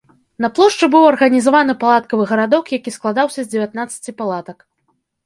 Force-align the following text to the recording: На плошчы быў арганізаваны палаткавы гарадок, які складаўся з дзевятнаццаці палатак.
На 0.43 0.47
плошчы 0.59 0.87
быў 0.93 1.03
арганізаваны 1.09 1.75
палаткавы 1.83 2.23
гарадок, 2.31 2.71
які 2.79 2.95
складаўся 2.97 3.39
з 3.45 3.53
дзевятнаццаці 3.53 4.11
палатак. 4.23 4.57